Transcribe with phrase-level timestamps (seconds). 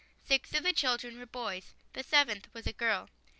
[0.27, 3.09] Six of the children were boys; the seventh was a girl.